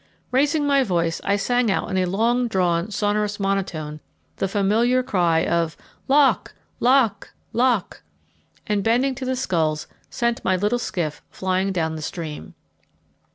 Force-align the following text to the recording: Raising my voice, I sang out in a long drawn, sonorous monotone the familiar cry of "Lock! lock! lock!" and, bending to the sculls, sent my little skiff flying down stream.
Raising 0.31 0.65
my 0.65 0.81
voice, 0.83 1.21
I 1.23 1.35
sang 1.35 1.69
out 1.69 1.91
in 1.91 1.97
a 1.99 2.05
long 2.05 2.47
drawn, 2.47 2.89
sonorous 2.89 3.39
monotone 3.39 3.99
the 4.37 4.47
familiar 4.47 5.03
cry 5.03 5.45
of 5.45 5.77
"Lock! 6.07 6.55
lock! 6.79 7.33
lock!" 7.53 8.01
and, 8.65 8.83
bending 8.83 9.13
to 9.13 9.25
the 9.25 9.35
sculls, 9.35 9.85
sent 10.09 10.43
my 10.43 10.55
little 10.55 10.79
skiff 10.79 11.21
flying 11.29 11.71
down 11.71 12.01
stream. 12.01 12.55